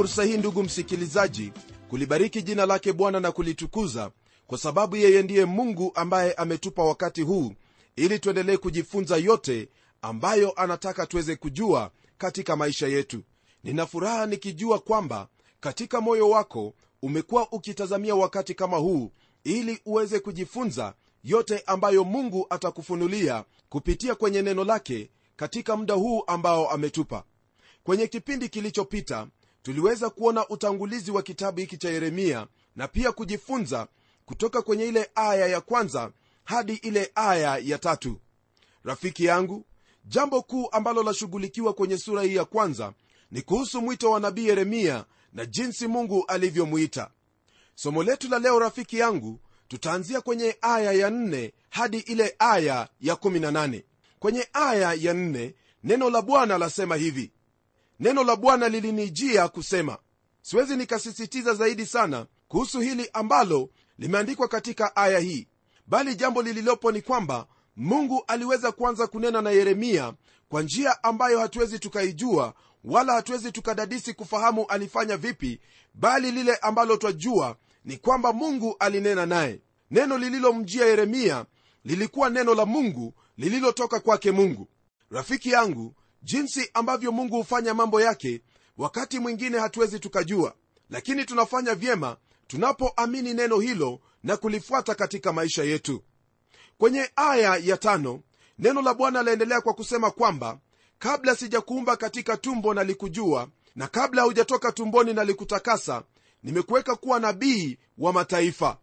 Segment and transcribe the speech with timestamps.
[0.00, 1.52] fursa hii ndugu msikilizaji
[1.88, 4.10] kulibariki jina lake bwana na kulitukuza
[4.46, 7.52] kwa sababu yeye ndiye mungu ambaye ametupa wakati huu
[7.96, 9.68] ili tuendelee kujifunza yote
[10.02, 13.22] ambayo anataka tuweze kujua katika maisha yetu.
[13.64, 15.28] Nina furaha nikijua kwamba
[15.60, 19.12] katika moyo wako umekuwa ukitazamia wakati kama huu
[19.44, 26.70] ili uweze kujifunza yote ambayo mungu atakufunulia kupitia kwenye neno lake katika muda huu ambao
[26.70, 27.24] ametupa.
[27.84, 29.26] Kwenye kipindi kilichopita
[29.62, 33.86] tuliweza kuona utangulizi wa kitabu hiki cha yeremia na pia kujifunza
[34.24, 36.12] kutoka kwenye ile aya ya kwanza
[36.44, 38.20] hadi ile aya ya tatu.
[38.84, 39.64] Rafiki yangu
[40.04, 42.92] jambo kuu ambalo lashughulikiwa kwenye sura hii ya kwanza
[43.30, 47.10] ni kuhusu mwito wa nabii yeremia na jinsi mungu alivyomwita
[47.74, 53.14] somo letu la leo rafiki yangu tutaanzia kwenye aya ya 4 hadi ile aya ya
[53.14, 53.82] 18
[54.18, 55.52] kwenye aya ya 4
[55.84, 57.32] neno la bwana lasema hivi
[58.00, 59.98] neno la bwana lilinijia kusema
[60.42, 65.48] siwezi nikasisitiza zaidi sana kuhusu hili ambalo limeandikwa katika aya hii
[65.86, 70.14] bali jambo lililopo ni kwamba mungu aliweza kuanza kunena na yeremia
[70.48, 72.54] kwa njia ambayo hatuwezi tukaijua
[72.84, 75.60] wala hatuwezi tukadadisi kufahamu alifanya vipi
[75.94, 79.60] bali lile ambalo twajua ni kwamba mungu alinena naye.
[79.90, 81.44] Neno lililomjia yeremia
[81.84, 84.68] lilikuwa neno la mungu lililotoka kwake mungu.
[85.10, 88.42] Rafiki yangu jinsi ambavyo mungu hufanya mambo yake
[88.76, 90.54] wakati mwingine hatuwezi tukajua
[90.90, 96.02] lakini tunafanya vyema tunapoamini neno hilo na kulifuata katika maisha yetu.
[96.78, 98.20] Kwenye aya ya tano
[98.58, 100.58] neno la bwana laendelea kwa kusema kwamba
[100.98, 106.02] kabla sijakuumba katika tumbo nalikujua na kabla hujatoka tumboni nalikutakasa
[106.42, 108.78] nimekuweka kuwa nabii wa mataifa.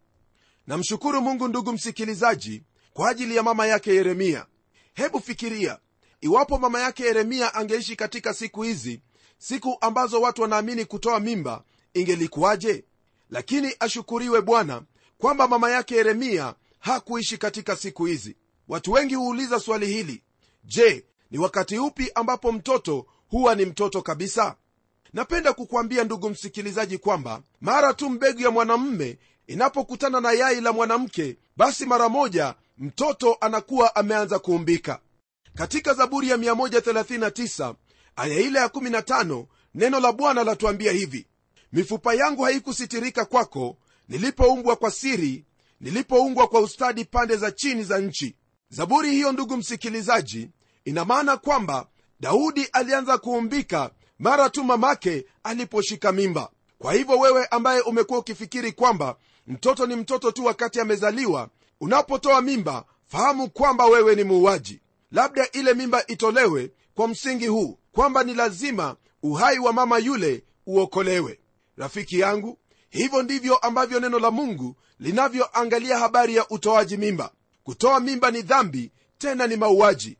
[0.67, 2.63] Namshukuru mungu ndugu msikilizaji
[2.93, 4.45] kwa ajili ya mama yake yeremia.
[4.93, 5.79] Hebu fikiria
[6.21, 9.01] iwapo mama yake yeremia angeishi katika siku hizi
[9.37, 11.63] siku ambazo watu wanaamini kutoa mimba
[11.93, 12.83] ingelikuwaje?
[13.29, 14.81] Lakini ashukuriwe bwana
[15.17, 18.35] kwamba mama yake yeremia hakuishi katika siku hizi.
[18.67, 20.23] Watu wengi huuliza swali hili.
[20.63, 24.55] Je ni wakati upi ambapo mtoto huwa ni mtoto kabisa?
[25.13, 29.17] Napenda kukwambia ndugu msikilizaji kwamba mara tu mbegu ya mwanamme
[29.47, 34.99] inapokutana na yai la mwanamke basi mara moja mtoto anakuwa ameanza kuumbika
[35.57, 37.75] katika zaburi ya 139
[38.15, 39.45] aya ile ya 15
[39.75, 41.27] neno la bwana latuambia hivi
[41.73, 43.77] mifupa yangu haikusitirika kwako
[44.09, 45.45] nilipoumbwa kwa siri
[45.81, 48.35] nilipoumbwa kwa ustadi pande za chini za nchi.
[48.69, 50.49] Zaburi hiyo ndugu msikilizaji
[50.85, 51.87] ina maana kwamba
[52.19, 56.49] daudi alianza kuumbika mara tu mamake aliposhika mimba.
[56.79, 59.15] Kwa hivyo wewe ambaye umekuwa ukifikiri kwamba
[59.47, 61.49] mtoto ni mtoto tu wakati amezaliwa
[61.81, 64.81] unapotoa mimba fahamu kwamba wewe ni muuaji
[65.11, 71.39] labda ile mimba itolewe kwa msingi huu kwamba ni lazima uhai wa mama yule uokolewe.
[71.77, 72.57] Rafiki yangu
[72.89, 77.31] hivyo ndivyo ambavyo neno la mungu linavyoangalia habari ya utoaji mimba.
[77.63, 80.17] Kutoa mimba ni dhambi tena ni mauaji.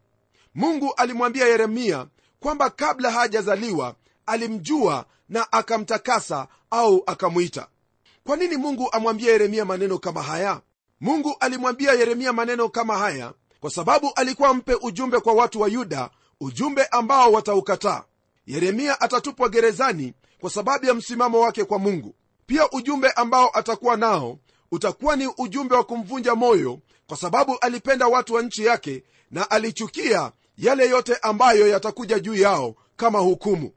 [0.56, 2.08] Mungu alimwambia yeremia
[2.40, 3.96] kwamba kabla hajazaliwa
[4.26, 7.68] alimjua na akamtakasa au akamwita.
[8.24, 10.62] Kwa nini mungu amwambia yeremia maneno kama haya?
[11.02, 16.10] Mungu alimwambia yeremia maneno kama haya kwa sababu alikuwa mpe ujumbe kwa watu wa yuda
[16.42, 18.04] ujumbe ambao wataukataa.
[18.48, 22.16] Yeremia atatupwa gerezani kwa sababu ya msimamo wake kwa mungu.
[22.46, 24.38] Pia ujumbe ambao atakuwa nao
[24.72, 30.32] utakuwa ni ujumbe wa kumvunja moyo kwa sababu alipenda watu wa nchi yake na alichukia
[30.58, 33.72] yale yote ambayo yatakuja juu yao kama hukumu.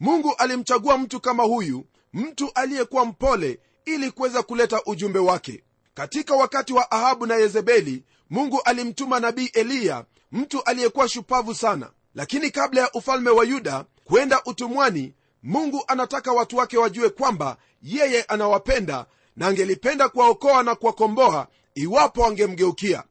[0.00, 5.64] Mungu alimchagua mtu kama huyu mtu aliyekuwa mpole ili kuweza kuleta ujumbe wake.
[5.94, 8.04] Katika wakati wa ahabu na yezebeli
[8.34, 11.90] mungu alimtuma nabii eliya mtu aliyekuwa shupavu sana.
[12.14, 18.22] Lakini kabla ya ufalme wa yuda kwenda utumwani mungu anataka watu wake wajue kwamba yeye
[18.22, 23.04] anawapenda na angelipenda kuwaokoa na kuwakomboa iwapo angemgeukia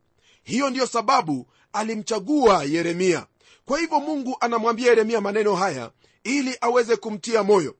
[0.43, 3.25] hiyo ndiyo sababu alimchagua yeremia.
[3.65, 5.91] Kwa hivyo mungu anamwambia yeremia maneno haya
[6.23, 7.75] ili aweze kumtia moyo.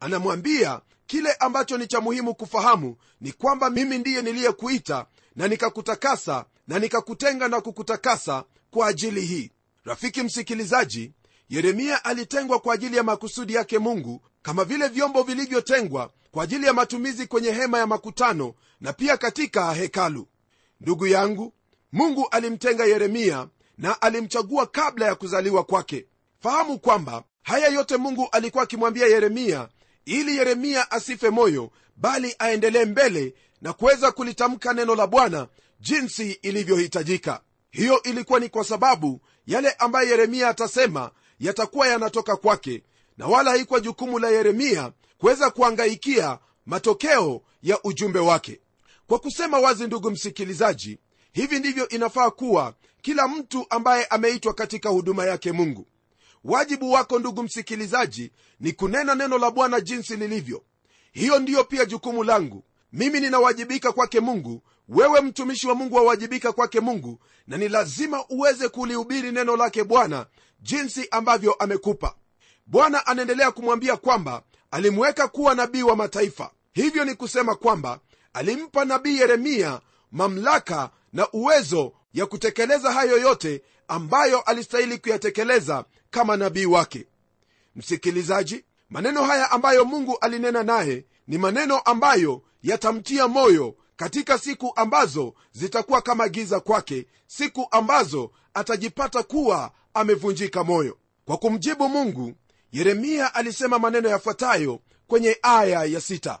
[0.00, 5.06] Anamwambia kile ambacho ni cha muhimu kufahamu ni kwamba mimi ndiye niliyekuita
[5.36, 9.50] na nikakutakasa na nikakutenga na kukutakasa kwa ajili hii.
[9.84, 11.12] Rafiki msikilizaji
[11.48, 16.72] yeremia alitengwa kwa ajili ya makusudi yake mungu kama vile vyombo vilivyotengwa kwa ajili ya
[16.72, 20.28] matumizi kwenye hema ya makutano na pia katika hekalu.
[20.80, 21.52] Ndugu yangu
[21.92, 23.48] mungu alimtenga yeremia
[23.78, 26.06] na alimchagua kabla ya kuzaliwa kwake.
[26.40, 29.68] Fahamu kwamba haya yote mungu alikuwa akimwambia yeremia
[30.04, 35.46] ili yeremia asife moyo bali aendelee mbele na kuweza kulitamka neno la bwana
[35.80, 37.40] jinsi ilivyohitajika.
[37.70, 41.10] Hiyo ilikuwa ni kwa sababu yale ambayo yeremia atasema
[41.40, 42.82] yatakuwa yanatoka kwake
[43.18, 48.60] na wala haikuwa jukumu la yeremia kuweza kuangaikia matokeo ya ujumbe wake.
[49.06, 50.98] Kwa kusema wazi ndugu msikilizaji
[51.32, 55.86] hivi ndivyo inafaa kuwa kila mtu ambaye ameitwa katika huduma yake mungu.
[56.44, 60.62] Wajibu wako ndugu msikilizaji ni kunena neno la bwana jinsi lilivyo.
[61.12, 62.64] Hiyo ndiyo pia jukumu langu.
[62.92, 68.68] Mimi ninawajibika kwake mungu wewe mtumishi wa mungu wawajibika kwake mungu na ni lazima uweze
[68.68, 70.26] kulihubiri neno lake bwana
[70.60, 72.14] jinsi ambavyo amekupa.
[72.66, 76.50] Bwana anaendelea kumwambia kwamba alimweka kuwa nabii wa mataifa.
[76.72, 78.00] Hivyo ni kusema kwamba
[78.32, 79.80] alimpa nabii yeremia
[80.12, 87.06] mamlaka na uwezo ya kutekeleza hayo yote ambayo alistahili kuyatekeleza kama nabii wake.
[87.76, 95.34] Msikilizaji maneno haya ambayo mungu alinena naye ni maneno ambayo yatamtia moyo katika siku ambazo
[95.52, 100.98] zitakuwa kama giza kwake siku ambazo atajipata kuwa amevunjika moyo.
[101.24, 102.32] Kwa kumjibu mungu
[102.72, 106.38] yeremia alisema maneno yafuatayo kwenye aya ya sita.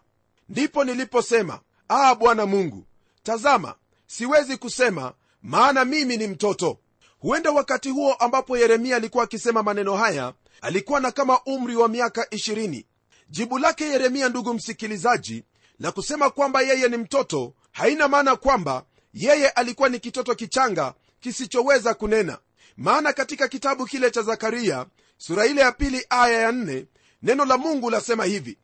[0.48, 1.60] Ndipo niliposema
[1.90, 2.84] aa bwana mungu
[3.22, 3.74] tazama
[4.06, 5.12] siwezi kusema
[5.42, 6.78] maana mimi ni mtoto.
[7.18, 12.22] Huenda wakati huo ambapo yeremia alikuwa akisema maneno haya alikuwa na kama umri wa miaka
[12.22, 12.84] 20
[13.30, 15.44] jibu lake yeremia ndugu msikilizaji
[15.78, 18.84] la kusema kwamba yeye ni mtoto haina maana kwamba
[19.14, 22.38] yeye alikuwa ni kitoto kichanga kisichoweza kunena.
[22.76, 24.86] Maana katika kitabu kile cha zakaria
[25.16, 26.86] sura ile ya pili aya ya nne
[27.22, 28.58] neno la mungu lasema hivi.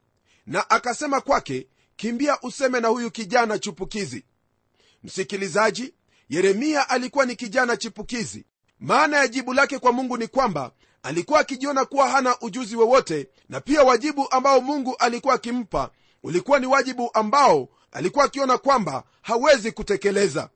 [0.46, 1.66] Na akasema kwake
[1.96, 4.24] kimbia useme na huyu kijana chupukizi
[5.04, 5.94] msikilizaji
[6.28, 8.44] yeremia alikuwa ni kijana chipukizi.
[8.80, 10.72] Maana ya jibu lake kwa mungu ni kwamba
[11.02, 15.90] alikuwa akijiona kuwa hana ujuzi wowote na pia wajibu ambao mungu alikuwa akimpa
[16.24, 20.50] ulikuwa ni wajibu ambao alikuwa akiona kwamba hawezi kutekeleza.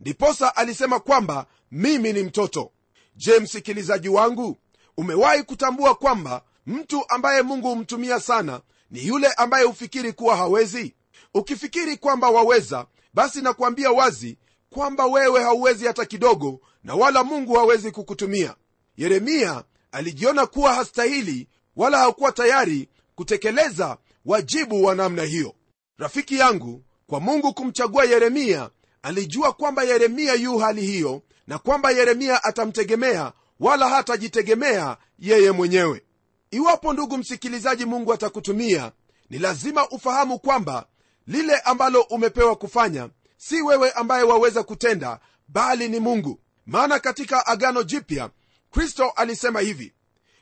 [0.00, 2.70] Ndiposa alisema kwamba mimi ni mtoto.
[3.16, 4.58] Je msikilizaji wangu
[4.96, 8.60] umewahi kutambua kwamba mtu ambaye mungu humtumia sana
[8.90, 10.94] ni yule ambaye hufikiri kuwa hawezi?
[11.34, 14.38] Ukifikiri kwamba waweza basi nakuambia wazi
[14.70, 18.54] kwamba wewe hauwezi hata kidogo na wala mungu hawezi kukutumia.
[18.96, 25.54] Yeremia alijiona kuwa hastahili wala hakuwa tayari kutekeleza wajibu wa namna hiyo.
[25.98, 28.70] Rafiki yangu kwa mungu kumchagua yeremia
[29.02, 36.02] alijua kwamba yeremia yu hali hiyo na kwamba yeremia atamtegemea wala hatajitegemea yeye mwenyewe.
[36.50, 38.92] Iwapo ndugu msikilizaji mungu atakutumia
[39.30, 40.86] ni lazima ufahamu kwamba
[41.26, 46.40] lile ambalo umepewa kufanya si wewe ambaye waweza kutenda bali ni mungu.
[46.66, 48.30] Maana katika agano jipya
[48.70, 49.92] kristo alisema hivi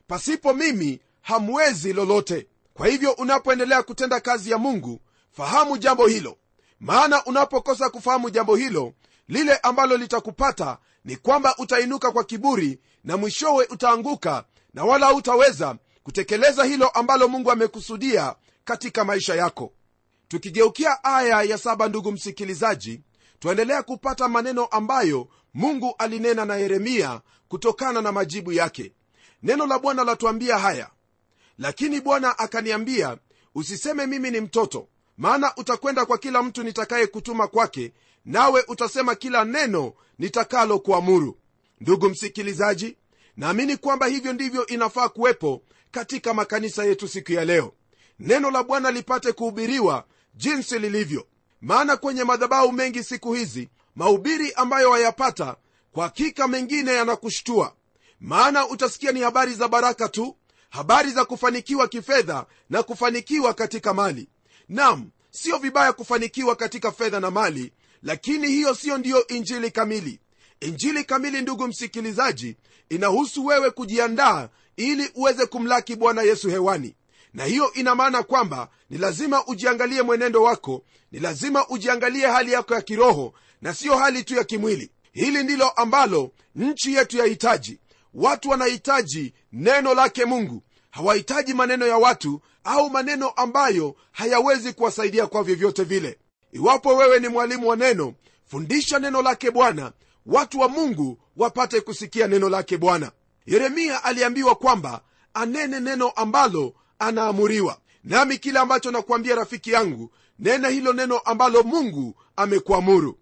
[0.06, 5.00] pasipo mimi hamwezi lolote kwa hivyo unapoendelea kutenda kazi ya mungu
[5.32, 6.36] fahamu jambo hilo.
[6.80, 8.92] Maana unapokosa kufahamu jambo hilo
[9.28, 14.44] lile ambalo litakupata ni kwamba utainuka kwa kiburi na mwishowe utaanguka
[14.74, 19.72] na wala hutaweza kutekeleza hilo ambalo mungu amekusudia katika maisha yako.
[20.28, 23.00] Tukigeukia aya ya saba ndugu msikilizaji
[23.38, 28.92] twaendelea kupata maneno ambayo mungu alinena na yeremia kutokana na majibu yake.
[29.42, 30.90] Neno la bwana latuambia haya
[31.60, 33.18] lakini bwana akaniambia
[33.54, 34.88] usiseme mimi ni mtoto
[35.18, 37.92] maana utakwenda kwa kila mtu nitakaye kutuma kwake
[38.24, 41.38] nawe utasema kila neno nitakalo kuamuru.
[41.80, 42.96] Ndugu msikilizaji
[43.36, 47.72] naamini kwamba hivyo ndivyo inafaa kuwepo katika makanisa yetu siku ya leo.
[48.18, 51.26] Neno la bwana lipate kuhubiriwa jinsi lilivyo.
[51.60, 55.56] Maana kwenye madhabahu mengi siku hizi mahubiri ambayo wayapata
[55.92, 57.74] kwa hakika mengine yanakushtua.
[58.20, 60.36] Maana utasikia ni habari za baraka tu
[60.70, 64.28] habari za kufanikiwa kifedha na kufanikiwa katika mali.
[64.68, 67.72] Nam sio vibaya kufanikiwa katika fedha na mali
[68.02, 70.20] lakini hiyo siyo ndiyo injili kamili.
[70.60, 72.56] Injili kamili ndugu msikilizaji
[72.88, 76.94] inahusu wewe kujiandaa ili uweze kumlaki bwana yesu hewani.
[77.34, 82.74] Na hiyo ina maana kwamba ni lazima ujiangalie mwenendo wako ni lazima ujiangalie hali yako
[82.74, 84.90] ya kiroho na siyo hali tu ya kimwili.
[85.12, 87.78] Hili ndilo ambalo nchi yetu yahitaji
[88.14, 90.62] watu wanahitaji neno lake mungu.
[90.90, 96.18] Hawahitaji maneno ya watu au maneno ambayo hayawezi kuwasaidia kwa vyovyote vile.
[96.52, 98.14] Iwapo wewe ni mwalimu wa neno
[98.46, 99.92] fundisha neno lake bwana.
[100.26, 103.12] Watu wa mungu wapate kusikia neno lake bwana.
[103.46, 105.00] Yeremia aliambiwa kwamba
[105.34, 107.78] anene neno ambalo anaamuriwa.
[108.04, 113.18] Nami kile ambacho nakuambia rafiki yangu nena hilo neno ambalo mungu amekuamuru.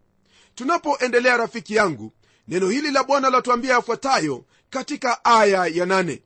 [0.54, 2.12] Tunapoendelea rafiki yangu
[2.48, 6.22] neno hili la bwana latuambia yafuatayo katika aya ya nane.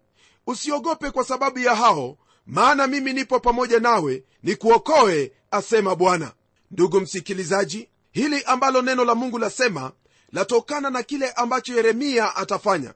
[0.47, 6.33] Usiogope kwa sababu ya hao maana mimi nipo pamoja nawe nikuokoe asema bwana.
[6.71, 9.93] Ndugu msikilizaji hili ambalo neno la mungu lasema
[10.33, 12.95] latokana na kile ambacho yeremia atafanya.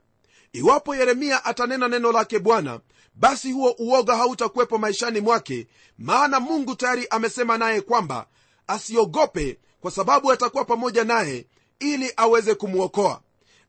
[0.52, 2.80] Iwapo yeremia atanena neno lake bwana
[3.14, 5.66] basi huo uoga hautakuwepo maishani mwake
[5.98, 8.26] maana mungu tayari amesema naye kwamba
[8.66, 11.46] asiogope kwa sababu atakuwa pamoja naye
[11.78, 13.20] ili aweze kumwokoa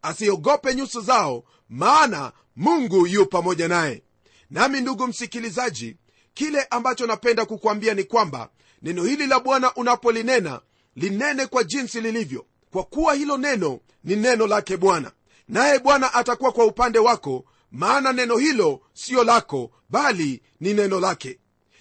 [0.02, 4.04] asiogope nyuso zao maana mungu yu pamoja naye.
[4.50, 5.96] Nami ndugu msikilizaji
[6.34, 8.50] kile ambacho napenda kukwambia ni kwamba
[8.82, 10.62] neno hili la bwana unapolinena
[10.96, 12.46] linene kwa jinsi lilivyo.
[12.72, 15.12] Kwa kuwa hilo neno ni neno lake bwana.
[15.48, 21.40] Naye bwana atakuwa kwa upande wako maana neno hilo siyo lako bali ni neno lake.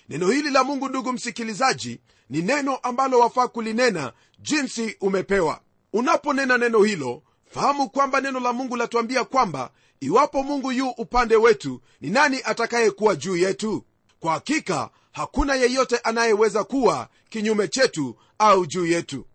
[0.09, 2.01] Neno hili la mungu ndugu msikilizaji
[2.31, 5.61] ni neno ambalo wafaa kulinena jinsi umepewa.
[5.93, 11.81] Unaponena neno hilo fahamu kwamba neno la mungu latuambia kwamba iwapo mungu yu upande wetu
[12.01, 13.85] ni nani atakayekuwa juu yetu?
[14.21, 19.27] Kwa hakika hakuna yeyote anayeweza kuwa kinyume chetu au juu yetu.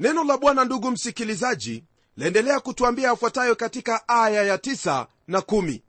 [0.00, 1.84] Neno la bwana ndugu msikilizaji
[2.16, 5.80] laendelea kutuambia yafuatayo katika aya ya 9 na 1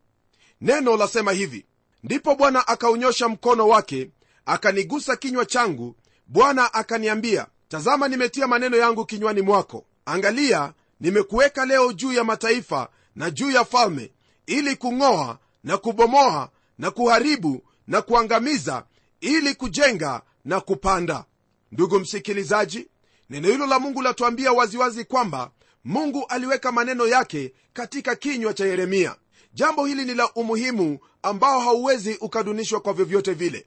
[0.61, 1.65] neno lasema hivi
[2.03, 4.09] ndipo bwana akaunyosha mkono wake
[4.45, 5.95] akanigusa kinywa changu
[6.27, 9.85] bwana akaniambia tazama nimetia maneno yangu kinywani mwako.
[10.05, 14.11] Angalia nimekuweka leo juu ya mataifa na juu ya falme
[14.45, 18.85] ili kung'oa na kubomoa na kuharibu na kuangamiza
[19.21, 21.25] ili kujenga na kupanda.
[21.71, 22.87] Ndugu msikilizaji
[23.29, 25.51] neno hilo la mungu latuambia waziwazi kwamba
[25.85, 29.15] mungu aliweka maneno yake katika kinywa cha yeremia.
[29.53, 33.65] Jambo hili ni la umuhimu ambao hauwezi ukadunishwa kwa vyovyote vile.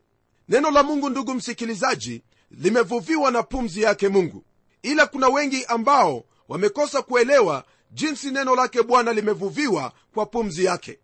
[0.48, 4.44] Neno la mungu ndugu msikilizaji limevuviwa na pumzi yake mungu.
[4.82, 10.98] Ila kuna wengi ambao wamekosa kuelewa jinsi neno lake bwana limevuviwa kwa pumzi yake.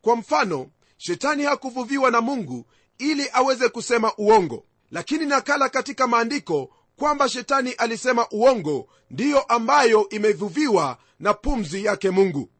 [0.00, 0.66] Kwa mfano
[0.96, 2.66] shetani hakuvuviwa na mungu
[2.98, 4.64] ili aweze kusema uongo.
[4.90, 12.50] Lakini nakala katika maandiko kwamba shetani alisema uongo ndiyo ambayo imevuviwa na pumzi yake mungu.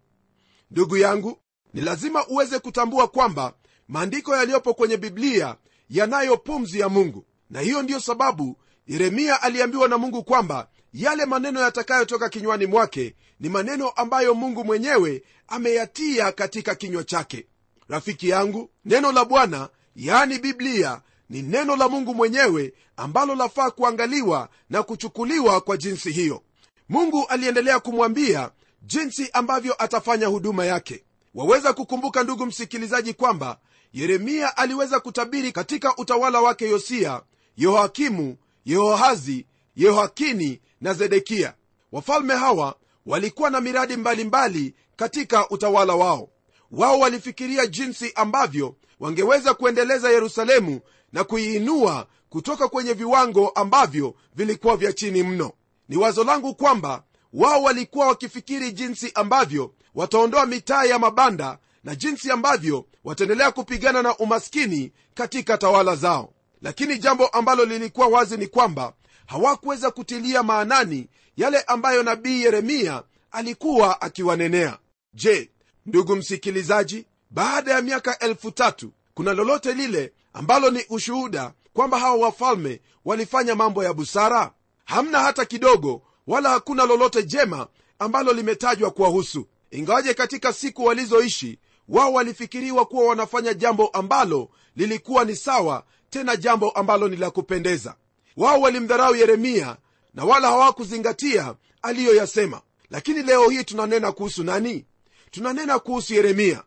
[0.71, 1.39] Ndugu yangu
[1.75, 3.55] ni lazima uweze kutambua kwamba
[3.89, 5.57] maandiko yaliyopo kwenye biblia
[5.89, 7.27] yanayo pumzi ya mungu.
[7.51, 8.57] Na hiyo ndiyo sababu
[8.87, 15.23] yeremia aliambiwa na mungu kwamba yale maneno yatakayotoka kinywani mwake ni maneno ambayo mungu mwenyewe
[15.49, 17.47] ameyatia katika kinywa chake.
[17.89, 24.49] Rafiki yangu neno la bwana yaani biblia ni neno la mungu mwenyewe ambalo lafaa kuangaliwa
[24.71, 26.43] na kuchukuliwa kwa jinsi hiyo.
[26.89, 28.51] Mungu aliendelea kumwambia
[28.83, 31.05] jinsi ambavyo atafanya huduma yake.
[31.35, 33.59] Waweza kukumbuka ndugu msikilizaji kwamba
[33.93, 37.23] yeremia aliweza kutabiri katika utawala wake yosia
[37.57, 39.47] yehoakimu yehoahazi
[39.85, 41.55] yehoakini na zedekia.
[41.93, 42.75] Wafalme hawa
[43.07, 46.29] walikuwa na miradi mbalimbali mbali katika utawala wao.
[46.71, 50.81] Wao walifikiria jinsi ambavyo wangeweza kuendeleza yerusalemu
[51.13, 55.53] na kuiinua kutoka kwenye viwango ambavyo vilikuwa vya chini mno.
[55.89, 62.31] Ni wazo langu kwamba wao walikuwa wakifikiri jinsi ambavyo wataondoa mitaa ya mabanda na jinsi
[62.31, 66.33] ambavyo wataendelea kupigana na umaskini katika tawala zao.
[66.63, 68.93] Lakini jambo ambalo lilikuwa wazi ni kwamba
[69.31, 74.79] hawakuweza kutilia maanani yale ambayo nabii yeremia alikuwa akiwanenea.
[75.15, 75.51] Je
[75.87, 82.17] ndugu msikilizaji baada ya miaka elfu tatu kuna lolote lile ambalo ni ushuhuda kwamba hawa
[82.17, 84.53] wafalme walifanya mambo ya busara?
[84.85, 87.67] Hamna hata kidogo wala hakuna lolote jema
[87.99, 89.47] ambalo limetajwa kuwahusu.
[89.71, 91.59] Ingawaje katika siku walizoishi
[91.89, 97.95] wao walifikiriwa kuwa wanafanya jambo ambalo lilikuwa ni sawa tena jambo ambalo ni la kupendeza
[98.41, 99.77] wao walimdharau yeremia
[100.15, 102.61] na wala hawakuzingatia aliyoyasema.
[102.91, 104.85] Lakini leo hii tunanena kuhusu nani?
[105.31, 106.63] Tunanena kuhusu yeremia.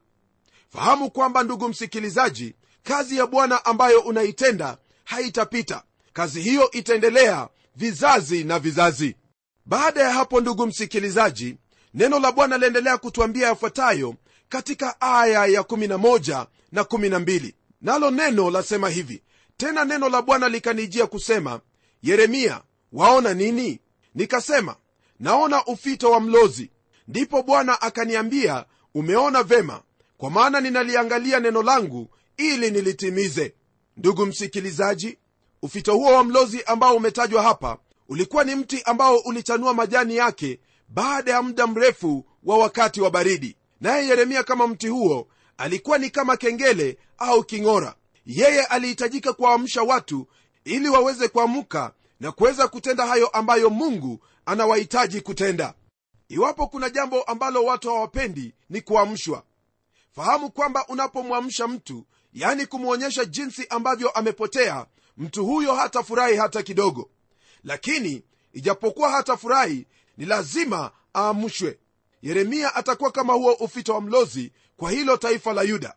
[0.69, 5.83] Fahamu kwamba ndugu msikilizaji kazi ya bwana ambayo unaitenda haitapita.
[6.13, 9.15] Kazi hiyo itaendelea vizazi na vizazi.
[9.65, 11.57] Baada ya hapo ndugu msikilizaji
[11.93, 14.15] neno la bwana liendelea kutwambia yafuatayo
[14.49, 19.21] katika aya ya 11 na 12 nalo neno lasema hivi
[19.63, 21.59] tena neno la bwana likanijia kusema
[22.01, 22.61] yeremia
[22.93, 23.79] waona nini?
[24.15, 24.75] Nikasema
[25.19, 26.69] naona ufito wa mlozi.
[27.07, 29.81] Ndipo bwana akaniambia umeona vema
[30.17, 33.53] kwa maana ninaliangalia neno langu ili nilitimize.
[33.97, 35.17] Ndugu msikilizaji
[35.61, 37.77] ufito huo wa mlozi ambao umetajwa hapa
[38.09, 43.55] ulikuwa ni mti ambao ulichanua majani yake baada ya muda mrefu wa wakati wa baridi.
[43.81, 45.27] Naye yeremia kama mti huo
[45.57, 50.27] alikuwa ni kama kengele au king'ora yeye alihitajika kuwaamsha watu
[50.63, 55.73] ili waweze kuamka na kuweza kutenda hayo ambayo mungu anawahitaji kutenda.
[56.29, 59.43] Iwapo kuna jambo ambalo watu hawapendi ni kuamshwa.
[60.15, 64.85] Fahamu kwamba unapomwamsha mtu yani kumwonyesha jinsi ambavyo amepotea
[65.17, 67.09] mtu huyo hatafurahi hata kidogo.
[67.63, 69.87] Lakini ijapokuwa hatafurahi
[70.17, 71.79] ni lazima aamshwe.
[72.21, 75.95] Yeremia atakuwa kama huo ufito wa mlozi kwa hilo taifa la yuda.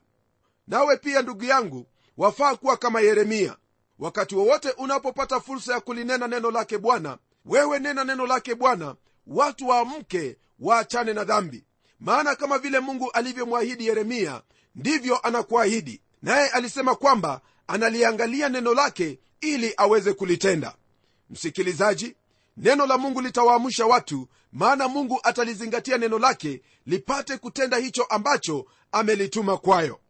[0.67, 3.57] Nawe pia ndugu yangu wafaa kuwa kama yeremia.
[3.99, 8.95] Wakati wowote unapopata fursa ya kulinena neno lake bwana wewe nena neno lake bwana.
[9.27, 11.65] Watu waamke waachane na dhambi.
[12.01, 14.43] Maana kama vile mungu alivyomwahidi yeremia
[14.75, 16.03] ndivyo anakuahidi.
[16.23, 20.75] Naye alisema kwamba analiangalia neno lake ili aweze kulitenda.
[21.31, 22.17] Msikilizaji
[22.57, 29.57] neno la mungu litawaamsha watu maana mungu atalizingatia neno lake lipate kutenda hicho ambacho amelituma
[29.57, 30.01] kwayo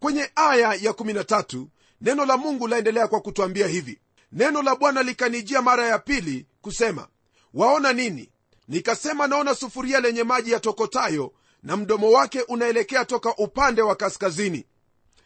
[0.00, 1.66] kwenye aya ya 13
[2.00, 4.00] neno la mungu laendelea kwa kutwambia hivi.
[4.32, 7.08] Neno la bwana likanijia mara ya pili kusema
[7.54, 8.30] waona nini?
[8.68, 14.66] Nikasema naona sufuria lenye maji yatokotayo na mdomo wake unaelekea toka upande wa kaskazini.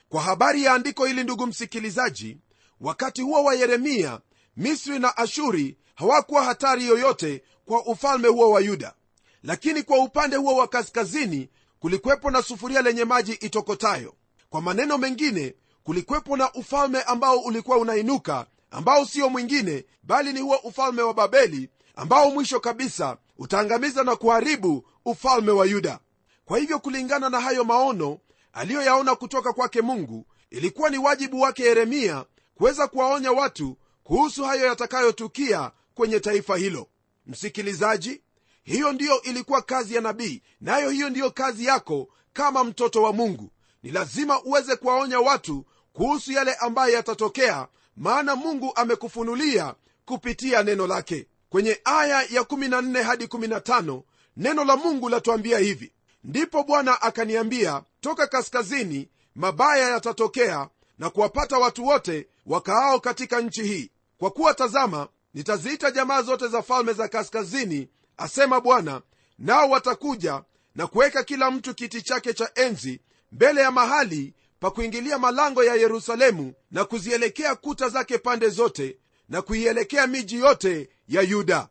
[0.08, 2.38] Kwa habari ya andiko hili ndugu msikilizaji
[2.80, 4.20] wakati huo wa yeremia
[4.56, 8.94] misri na ashuri hawakuwa hatari yoyote kwa ufalme huo wa yuda.
[9.42, 11.48] Lakini kwa upande huo wa kaskazini
[11.80, 14.14] kulikwepo na sufuria lenye maji itokotayo
[14.52, 15.54] kwa maneno mengine
[15.84, 21.70] kulikwepo na ufalme ambao ulikuwa unainuka ambao sio mwingine bali ni huo ufalme wa babeli
[21.96, 25.98] ambao mwisho kabisa utaangamiza na kuharibu ufalme wa yuda.
[26.44, 28.18] Kwa hivyo kulingana na hayo maono
[28.52, 35.70] aliyoyaona kutoka kwake mungu ilikuwa ni wajibu wake yeremia kuweza kuwaonya watu kuhusu hayo yatakayotukia
[35.94, 36.86] kwenye taifa hilo.
[37.26, 38.20] Msikilizaji
[38.64, 43.50] hiyo ndiyo ilikuwa kazi ya nabii nayo hiyo ndiyo kazi yako kama mtoto wa mungu
[43.82, 51.26] ni lazima uweze kuwaonya watu kuhusu yale ambayo yatatokea maana mungu amekufunulia kupitia neno lake.
[51.50, 54.02] Kwenye aya ya 14 hadi 15
[54.36, 55.92] neno la mungu latuambia hivi.
[56.24, 60.68] Ndipo bwana akaniambia toka kaskazini mabaya yatatokea
[60.98, 63.90] na kuwapata watu wote wakaao katika nchi hii.
[64.18, 69.02] Kwa kuwa tazama nitaziita jamaa zote za falme za kaskazini asema bwana
[69.38, 70.42] nao watakuja
[70.74, 73.00] na kuweka kila mtu kiti chake cha enzi
[73.32, 79.42] mbele ya mahali pa kuingilia malango ya yerusalemu na kuzielekea kuta zake pande zote na
[79.42, 81.68] kuielekea miji yote ya yuda.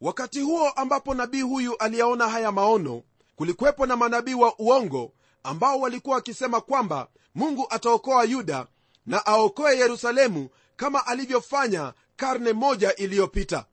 [0.00, 3.02] Wakati huo ambapo nabii huyu aliyaona haya maono
[3.36, 8.66] kulikuwepo na manabii wa uongo ambao walikuwa wakisema kwamba mungu ataokoa yuda
[9.06, 13.66] na aokoe yerusalemu kama alivyofanya karne moja iliyopita.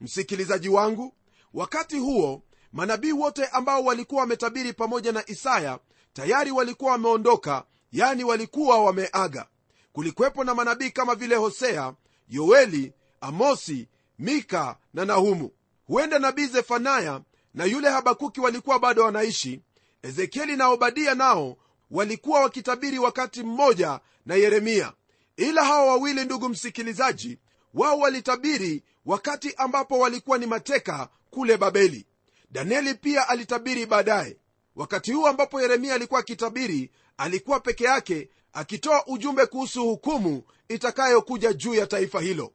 [0.00, 1.14] Msikilizaji wangu
[1.54, 5.78] wakati huo manabii wote ambao walikuwa wametabiri pamoja na isaya
[6.16, 9.46] tayari walikuwa wameondoka yani walikuwa wameaga.
[9.92, 11.94] Kulikwepo na manabii kama vile hosea
[12.28, 15.50] yoeli amosi mika na nahumu.
[15.86, 17.20] Huenda nabii zefanaya
[17.54, 19.60] na yule habakuki walikuwa bado wanaishi.
[20.02, 21.56] Ezekieli na obadia nao
[21.90, 24.92] walikuwa wakitabiri wakati mmoja na yeremia.
[25.36, 27.38] Ila hawa wawili ndugu msikilizaji
[27.74, 32.06] wao walitabiri wakati ambapo walikuwa ni mateka kule babeli.
[32.50, 34.36] Danieli pia alitabiri baadaye
[34.76, 41.74] wakati huu ambapo yeremia alikuwa akitabiri alikuwa peke yake akitoa ujumbe kuhusu hukumu itakayokuja juu
[41.74, 42.52] ya taifa hilo.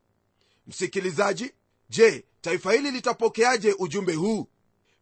[0.68, 1.52] Msikilizaji
[1.90, 4.48] je taifa hili litapokeaje ujumbe huu?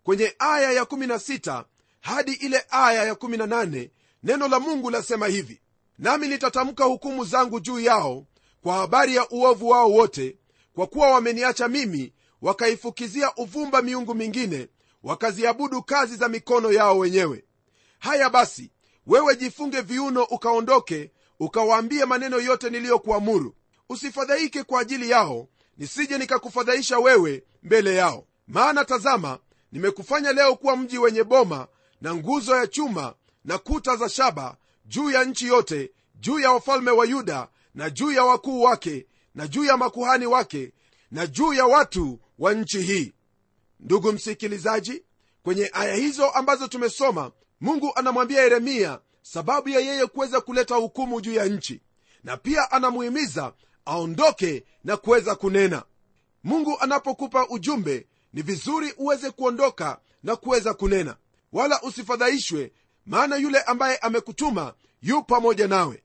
[0.03, 1.63] Kwenye aya ya16
[2.01, 3.89] hadi ile aya ya18
[4.23, 5.61] neno la mungu lasema hivi
[5.97, 8.25] nami nitatamka hukumu zangu juu yao
[8.61, 10.37] kwa habari ya uovu wao wote
[10.73, 14.67] kwa kuwa wameniacha mimi wakaifukizia uvumba miungu mingine
[15.03, 17.43] wakaziabudu kazi za mikono yao wenyewe.
[17.99, 18.71] Haya basi
[19.07, 23.55] wewe jifunge viuno ukaondoke ukawaambie maneno yote niliyokuamuru.
[23.89, 28.27] Usifadhaike kwa ajili yao nisije nikakufadhaisha wewe mbele yao.
[28.47, 29.39] Maana tazama
[29.71, 31.67] nimekufanya leo kuwa mji wenye boma
[32.01, 33.13] na nguzo ya chuma
[33.45, 38.11] na kuta za shaba juu ya nchi yote juu ya wafalme wa yuda na juu
[38.11, 40.73] ya wakuu wake na juu ya makuhani wake
[41.11, 43.13] na juu ya watu wa nchi hii
[43.79, 45.03] ndugu msikilizaji
[45.43, 51.33] kwenye aya hizo ambazo tumesoma mungu anamwambia yeremia sababu ya yeye kuweza kuleta hukumu juu
[51.33, 51.81] ya nchi
[52.23, 53.53] na pia anamuhimiza
[53.85, 55.83] aondoke na kuweza kunena.
[56.43, 61.15] Mungu anapokupa ujumbe ni vizuri uweze kuondoka na kuweza kunena.
[61.53, 62.71] Wala usifadhaishwe
[63.05, 66.03] maana yule ambaye amekutuma yu pamoja nawe.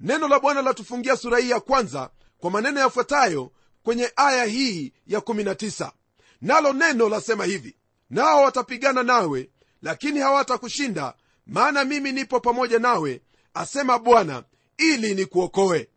[0.00, 5.18] Neno la bwana latufungia sura hii ya kwanza kwa maneno yafuatayo kwenye aya hii ya
[5.20, 5.90] 19
[6.40, 7.76] nalo neno lasema hivi
[8.10, 9.50] nao watapigana nawe
[9.82, 11.14] lakini hawatakushinda
[11.46, 13.20] maana mimi nipo pamoja nawe
[13.54, 14.44] asema bwana
[14.78, 15.88] ili nikuokoe.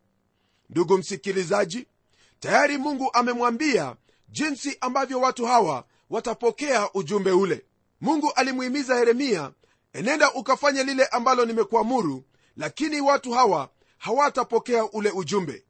[0.69, 1.87] Ndugu msikilizaji
[2.39, 3.95] tayari mungu amemwambia
[4.29, 7.65] jinsi ambavyo watu hawa watapokea ujumbe ule.
[8.01, 9.51] Mungu alimuhimiza yeremia
[9.93, 12.23] enenda ukafanye lile ambalo nimekuamuru
[12.57, 15.63] lakini watu hawa hawatapokea ule ujumbe.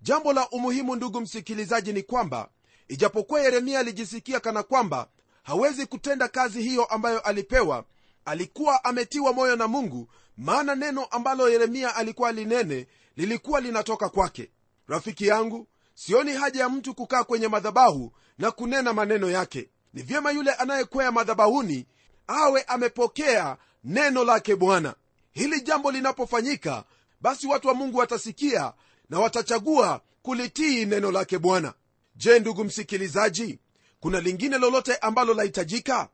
[0.00, 2.48] Jambo la umuhimu ndugu msikilizaji ni kwamba
[2.88, 5.08] ijapokuwa yeremia alijisikia kana kwamba
[5.42, 7.84] hawezi kutenda kazi hiyo ambayo alipewa
[8.24, 14.50] alikuwa ametiwa moyo na mungu maana neno ambalo yeremia alikuwa linene lilikuwa linatoka kwake.
[14.88, 19.68] Rafiki yangu sioni haja ya mtu kukaa kwenye madhabahu na kunena maneno yake.
[19.94, 21.86] Ni vyema yule anayekwea madhabahuni
[22.26, 24.94] awe amepokea neno lake bwana.
[25.32, 26.84] Hili jambo linapofanyika
[27.20, 28.72] basi watu wa mungu watasikia
[29.10, 31.74] na watachagua kulitii neno lake bwana
[32.16, 33.58] je ndugu msikilizaji
[34.00, 36.08] kuna lingine lolote ambalo lahitajika?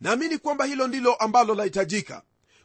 [0.00, 2.22] Naamini kwamba hilo ndilo ambalo lahitajika.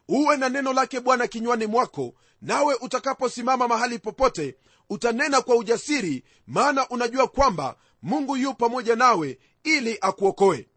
[0.07, 4.55] Uwe na neno lake bwana kinywani mwako nawe utakaposimama mahali popote
[4.89, 10.67] utanena kwa ujasiri maana unajua kwamba mungu yu pamoja nawe ili akuokoe.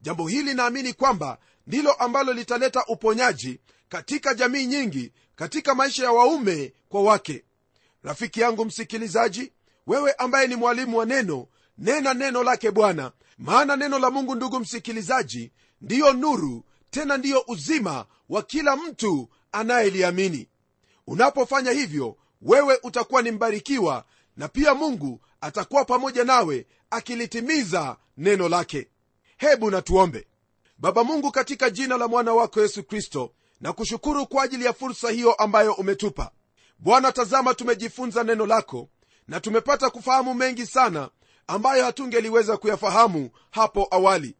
[0.00, 6.72] Jambo hili naamini kwamba ndilo ambalo litaleta uponyaji katika jamii nyingi katika maisha ya waume
[6.88, 7.44] kwa wake.
[8.02, 9.52] Rafiki yangu msikilizaji
[9.86, 11.46] wewe ambaye ni mwalimu wa neno
[11.78, 13.12] nena neno lake bwana.
[13.38, 20.48] Maana neno la mungu ndugu msikilizaji ndiyo nuru tena ndiyo uzima wa kila mtu anayeliamini.
[21.06, 24.04] Unapofanya hivyo wewe utakuwa ni mbarikiwa
[24.36, 28.88] na pia mungu atakuwa pamoja nawe akilitimiza neno lake.
[29.36, 30.26] Hebu natuombe.
[30.78, 35.10] Baba mungu katika jina la mwana wako yesu kristo na kushukuru kwa ajili ya fursa
[35.10, 36.30] hiyo ambayo umetupa.
[36.78, 38.88] Bwana tazama tumejifunza neno lako
[39.28, 41.10] na tumepata kufahamu mengi sana
[41.46, 44.36] ambayo hatungeliweza kuyafahamu hapo awali.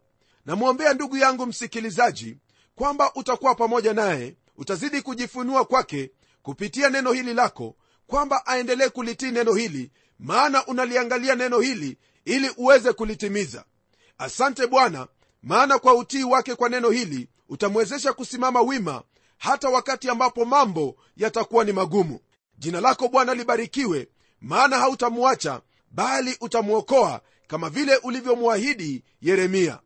[0.46, 2.36] Namwombea ndugu yangu msikilizaji
[2.74, 6.10] kwamba utakuwa pamoja naye utazidi kujifunua kwake
[6.42, 12.92] kupitia neno hili lako kwamba aendelee kulitii neno hili maana unaliangalia neno hili ili uweze
[12.92, 13.64] kulitimiza.
[14.18, 15.06] Asante bwana
[15.42, 19.02] maana kwa utii wake kwa neno hili utamwezesha kusimama wima
[19.38, 22.20] hata wakati ambapo mambo yatakuwa ni magumu.
[22.58, 24.08] Jina lako bwana libarikiwe
[24.40, 25.60] maana hautamwacha
[26.00, 29.78] bali utamwokoa kama vile ulivyomwahidi yeremia.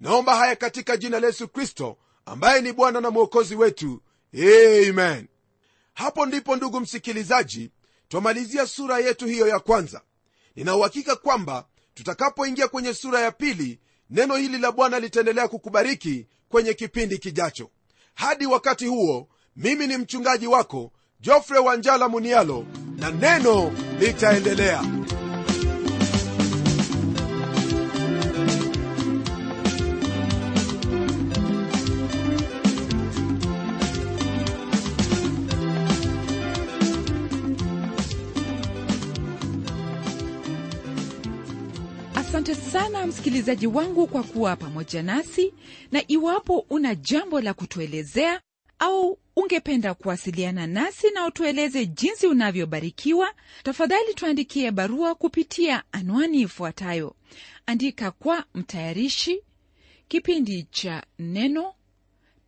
[0.00, 1.96] Naomba haya katika jina la yesu kristo
[2.26, 4.02] ambaye ni bwana na mwokozi wetu.
[4.34, 5.28] Amen.
[5.94, 7.70] Hapo ndipo ndugu msikilizaji
[8.08, 10.00] twamalizia sura yetu hiyo ya kwanza.
[10.56, 17.18] Ninauhakika kwamba tutakapoingia kwenye sura ya pili neno hili la bwana litaendelea kukubariki kwenye kipindi
[17.18, 17.70] kijacho.
[18.14, 24.82] Hadi wakati huo mimi ni mchungaji wako jofre wanjala munialo na neno litaendelea
[42.72, 45.54] sana msikilizaji wangu kwa kuwa pamoja nasi
[45.92, 48.40] na iwapo una jambo la kutuelezea
[48.78, 57.16] au ungependa kuwasiliana nasi na utueleze jinsi unavyobarikiwa tafadhali tuandikie barua kupitia anwani ifuatayo.
[57.66, 59.42] Andika kwa mtayarishi
[60.08, 61.74] kipindi cha neno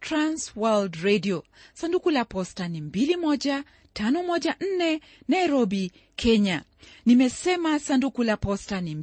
[0.01, 1.45] transworld radio.
[1.75, 6.63] Sanduku la posta ni 21514 nairobi kenya.
[7.07, 8.95] Nimesema sanduku la posta ni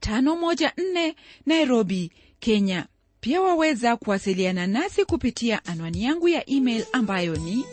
[0.00, 1.14] 21514
[1.46, 2.86] nairobi kenya
[3.20, 7.64] pia waweza kuwasiliana nasi kupitia anwani yangu ya email ambayo ni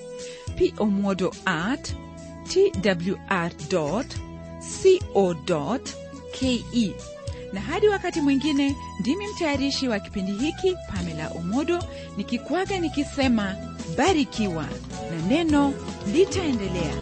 [0.75, 1.95] pomodo at
[2.53, 4.03] twr co
[6.31, 6.95] ke
[7.53, 11.83] na hadi wakati mwingine ndimi mtayarishi wa kipindi hiki pamela omodo
[12.17, 13.55] nikikwaga nikisema
[13.97, 14.63] barikiwa
[15.11, 15.73] na neno
[16.13, 17.01] litaendelea